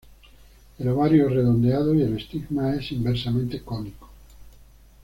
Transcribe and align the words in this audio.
El 0.79 0.87
ovario 0.87 1.27
es 1.27 1.33
redondeado 1.33 1.93
y 1.93 2.01
el 2.01 2.17
estigma 2.17 2.73
es 2.73 2.91
inversamente 2.91 3.61
cónico. 3.61 4.09